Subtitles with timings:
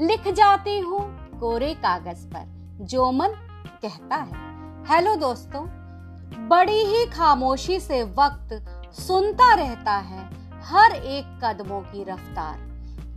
[0.00, 1.00] लिख जाती हूँ
[1.40, 2.44] कोरे कागज़ पर,
[2.80, 3.34] जो मन
[3.82, 5.62] कहता है। हेलो दोस्तों,
[6.48, 8.52] बड़ी ही खामोशी से वक्त
[8.96, 10.24] सुनता रहता है
[10.64, 12.58] हर एक कदमों की रफ्तार,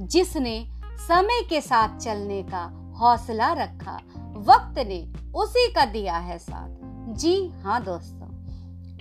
[0.02, 0.56] जिसने
[1.00, 2.64] समय के साथ चलने का
[3.00, 4.00] हौसला रखा,
[4.48, 5.02] वक्त ने
[5.36, 8.28] उसी का दिया है साथ। जी हाँ दोस्तों,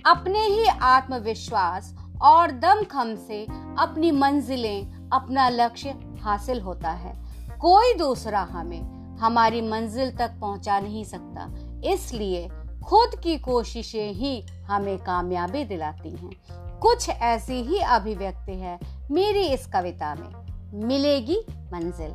[0.05, 1.93] अपने ही आत्मविश्वास
[2.23, 3.43] और दमखम से
[3.79, 7.17] अपनी मंजिलें, अपना लक्ष्य हासिल होता है।
[7.59, 11.53] कोई दूसरा हमें हमारी मंजिल तक पहुँचा नहीं सकता।
[11.93, 12.49] इसलिए
[12.85, 16.31] खुद की कोशिशें ही हमें कामयाबी दिलाती हैं।
[16.79, 18.79] कुछ ऐसी ही अभिव्यक्ति है
[19.11, 20.49] मेरी इस कविता में।
[20.87, 22.11] मिलेगी मंजिल।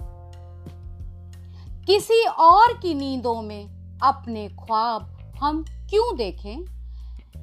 [1.85, 6.65] किसी और की नींदों में अपने ख्वाब हम क्यों देखें?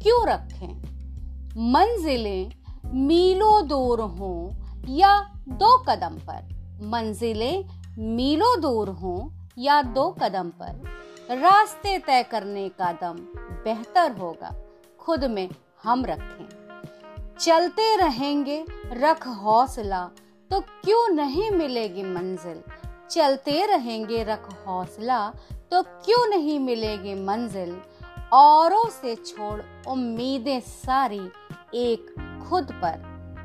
[0.02, 0.97] क्यों रखें?
[1.56, 2.50] मंजिलें
[2.98, 4.38] मीलों दूर हों
[4.88, 5.18] या
[5.48, 7.64] दो कदम पर। मंजिलें
[7.98, 9.18] मीलों दूर हों
[9.58, 13.16] या दो कदम पर। रास्ते तय करने का दम
[13.64, 14.54] बेहतर होगा,
[15.00, 15.48] खुद में
[15.82, 16.46] हम रखें।
[17.40, 20.04] चलते रहेंगे, रख हौसला
[20.50, 22.62] तो क्यों नहीं मिलेगी मंजिल?
[23.10, 25.28] चलते रहेंगे, रख हौसला
[25.70, 27.76] तो क्यों नहीं मिलेगी मंजिल?
[28.32, 31.20] औरों से छोड़ उम्मीदें सारी
[31.74, 32.10] एक
[32.48, 32.98] खुद पर,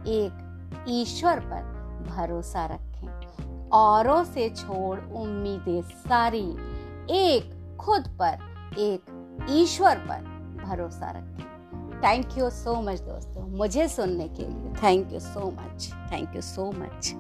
[0.08, 1.62] एक ईश्वर पर
[2.10, 6.46] भरोसा रखें। औरों से छोड़ उम्मीदें सारी
[7.12, 8.40] एक खुद पर,
[8.78, 10.22] एक ईश्वर पर
[10.64, 15.94] भरोसा रखें। थैंक यू सो मच दोस्तों, मुझे सुनने के लिए। Thank you so much
[16.12, 17.14] thank you so much